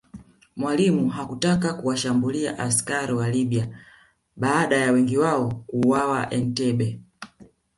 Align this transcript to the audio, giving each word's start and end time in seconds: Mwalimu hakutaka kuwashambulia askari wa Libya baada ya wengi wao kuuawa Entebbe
Mwalimu 0.55 1.09
hakutaka 1.09 1.73
kuwashambulia 1.73 2.59
askari 2.59 3.13
wa 3.13 3.29
Libya 3.29 3.67
baada 4.35 4.77
ya 4.77 4.91
wengi 4.91 5.17
wao 5.17 5.51
kuuawa 5.67 6.33
Entebbe 6.33 6.99